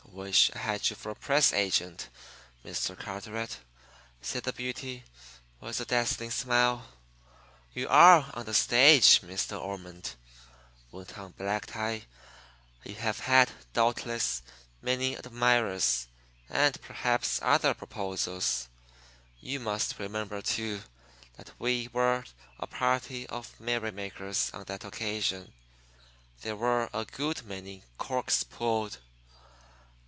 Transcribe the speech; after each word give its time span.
"I 0.03 0.23
wish 0.23 0.51
I 0.53 0.59
had 0.59 0.89
you 0.89 0.97
for 0.97 1.09
a 1.11 1.15
press 1.15 1.53
agent, 1.53 2.09
Mr. 2.65 2.99
Carteret," 2.99 3.59
said 4.21 4.43
the 4.43 4.51
beauty, 4.51 5.05
with 5.61 5.79
a 5.79 5.85
dazzling 5.85 6.31
smile. 6.31 6.89
"You 7.73 7.87
are 7.87 8.29
on 8.33 8.45
the 8.45 8.53
stage, 8.53 9.21
Miss 9.23 9.47
De 9.47 9.55
Ormond," 9.57 10.15
went 10.91 11.17
on 11.17 11.31
Black 11.31 11.67
Tie. 11.67 12.03
"You 12.83 12.95
have 12.95 13.21
had, 13.21 13.51
doubtless, 13.71 14.41
many 14.81 15.15
admirers, 15.15 16.07
and 16.49 16.79
perhaps 16.81 17.39
other 17.41 17.73
proposals. 17.73 18.67
You 19.39 19.61
must 19.61 19.97
remember, 19.97 20.41
too, 20.41 20.83
that 21.37 21.53
we 21.57 21.87
were 21.93 22.25
a 22.59 22.67
party 22.67 23.25
of 23.27 23.57
merrymakers 23.61 24.51
on 24.53 24.65
that 24.65 24.83
occasion. 24.83 25.53
There 26.41 26.57
were 26.57 26.89
a 26.93 27.05
good 27.05 27.43
many 27.45 27.85
corks 27.97 28.43
pulled. 28.43 28.97